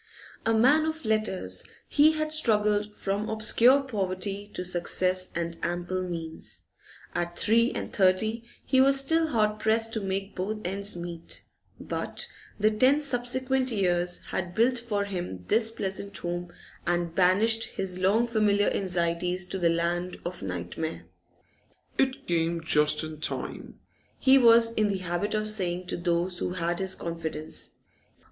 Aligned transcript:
A 0.47 0.53
man 0.55 0.85
of 0.85 1.05
letters, 1.05 1.63
he 1.87 2.13
had 2.13 2.33
struggled 2.33 2.97
from 2.97 3.29
obscure 3.29 3.81
poverty 3.83 4.49
to 4.55 4.65
success 4.65 5.29
and 5.35 5.59
ample 5.61 6.01
means; 6.01 6.63
at 7.13 7.37
three 7.37 7.71
and 7.73 7.93
thirty 7.93 8.43
he 8.65 8.81
was 8.81 8.99
still 8.99 9.27
hard 9.27 9.59
pressed 9.59 9.93
to 9.93 10.01
make 10.01 10.35
both 10.35 10.59
ends 10.65 10.97
meet, 10.97 11.43
but 11.79 12.27
the 12.59 12.71
ten 12.71 12.99
subsequent 12.99 13.71
years 13.71 14.21
had 14.29 14.55
built 14.55 14.79
for 14.79 15.05
him 15.05 15.45
this 15.49 15.69
pleasant 15.69 16.17
home 16.17 16.51
and 16.87 17.13
banished 17.13 17.65
his 17.65 17.99
long 17.99 18.25
familiar 18.25 18.69
anxieties 18.69 19.45
to 19.45 19.59
the 19.59 19.69
land 19.69 20.17
of 20.25 20.41
nightmare. 20.41 21.05
'It 21.99 22.25
came 22.25 22.59
just 22.59 23.03
in 23.03 23.19
time,' 23.21 23.79
he 24.17 24.39
was 24.39 24.71
in 24.71 24.87
the 24.87 24.97
habit 24.97 25.35
of 25.35 25.47
saying 25.47 25.85
to 25.85 25.95
those 25.95 26.39
who 26.39 26.53
had 26.53 26.79
his 26.79 26.95
confidence. 26.95 27.73